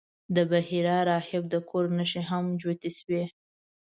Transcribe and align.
د 0.35 0.37
بحیرا 0.51 0.97
راهب 1.09 1.43
د 1.49 1.55
کور 1.69 1.85
نښې 1.97 2.21
هم 2.29 2.45
جوتې 2.61 2.89
شوې. 2.97 3.23